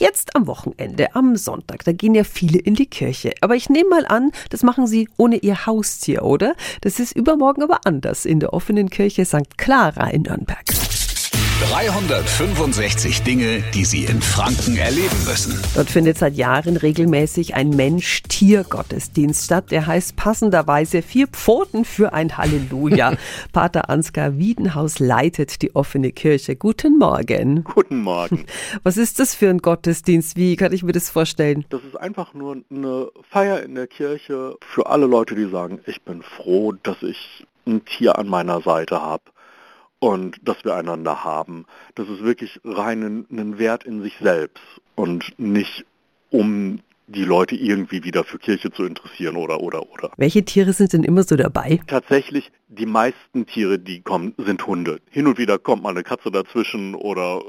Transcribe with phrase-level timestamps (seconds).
[0.00, 3.34] Jetzt am Wochenende, am Sonntag, da gehen ja viele in die Kirche.
[3.42, 6.54] Aber ich nehme mal an, das machen sie ohne ihr Haustier, oder?
[6.80, 9.58] Das ist übermorgen aber anders in der offenen Kirche St.
[9.58, 10.64] Clara in Nürnberg.
[11.60, 15.60] 365 Dinge, die Sie in Franken erleben müssen.
[15.74, 19.70] Dort findet seit Jahren regelmäßig ein Mensch-Tier-Gottesdienst statt.
[19.70, 23.12] Der heißt passenderweise vier Pfoten für ein Halleluja.
[23.52, 26.56] Pater Ansgar Wiedenhaus leitet die offene Kirche.
[26.56, 27.62] Guten Morgen.
[27.64, 28.46] Guten Morgen.
[28.82, 30.36] Was ist das für ein Gottesdienst?
[30.36, 31.66] Wie kann ich mir das vorstellen?
[31.68, 36.00] Das ist einfach nur eine Feier in der Kirche für alle Leute, die sagen, ich
[36.00, 39.24] bin froh, dass ich ein Tier an meiner Seite habe
[40.00, 41.66] und dass wir einander haben.
[41.94, 44.62] Das ist wirklich rein ein Wert in sich selbst
[44.96, 45.84] und nicht
[46.30, 50.10] um die Leute irgendwie wieder für Kirche zu interessieren oder oder oder.
[50.16, 51.80] Welche Tiere sind denn immer so dabei?
[51.86, 55.00] Tatsächlich, die meisten Tiere, die kommen, sind Hunde.
[55.10, 57.40] Hin und wieder kommt mal eine Katze dazwischen oder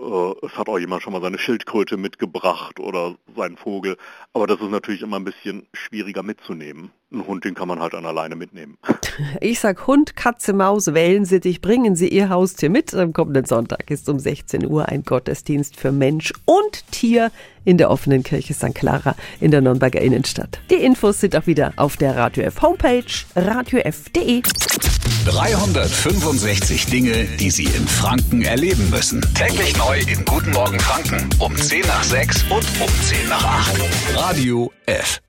[0.42, 3.98] äh, es hat auch jemand schon mal seine Schildkröte mitgebracht oder seinen Vogel.
[4.34, 6.90] Aber das ist natürlich immer ein bisschen schwieriger mitzunehmen.
[7.14, 8.78] Ein Hund, den kann man halt an alleine mitnehmen.
[9.42, 12.94] Ich sag Hund, Katze, Maus, wählen Sie dich, bringen Sie Ihr Haustier mit.
[12.94, 17.30] Am kommenden Sonntag ist um 16 Uhr ein Gottesdienst für Mensch und Tier
[17.66, 18.74] in der offenen Kirche St.
[18.74, 20.60] Clara in der Nürnberger Innenstadt.
[20.70, 23.04] Die Infos sind auch wieder auf der Radio F Homepage
[23.36, 24.42] radiof.de.
[25.26, 29.22] 365 Dinge, die Sie in Franken erleben müssen.
[29.36, 33.80] Täglich neu in Guten Morgen Franken um 10 nach 6 und um 10 nach 8.
[34.16, 35.22] Radio F.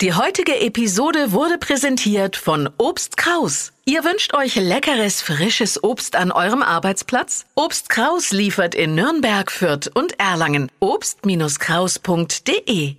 [0.00, 3.72] Die heutige Episode wurde präsentiert von Obst Kraus.
[3.84, 7.46] Ihr wünscht euch leckeres, frisches Obst an eurem Arbeitsplatz?
[7.56, 10.70] Obst Kraus liefert in Nürnberg, Fürth und Erlangen.
[10.78, 12.94] Obst-Kraus.de